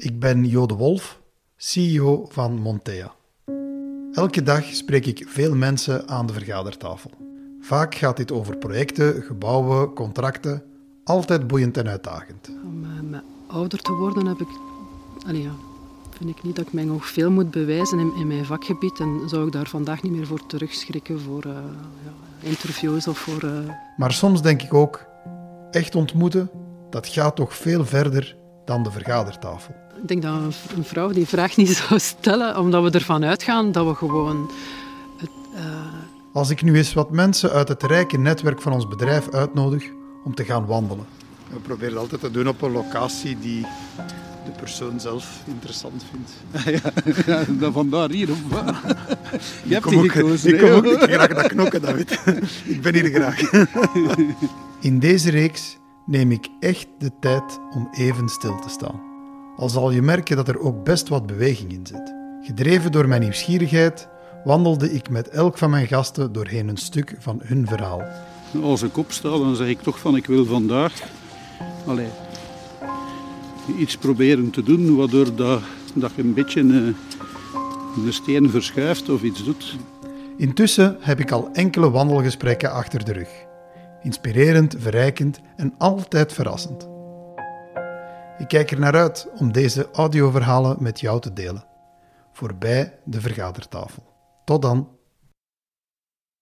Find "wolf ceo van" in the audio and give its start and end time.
0.74-2.58